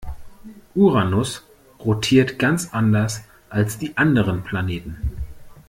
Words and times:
Uranus 0.73 1.45
rotiert 1.79 2.39
ganz 2.39 2.73
anders 2.73 3.23
als 3.51 3.77
die 3.77 3.97
anderen 3.97 4.41
Planeten. 4.41 4.97